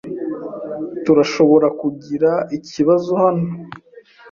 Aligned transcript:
Turashobora 1.03 1.67
kugira 1.79 2.31
ikibazo 2.57 3.11
hano. 3.23 3.47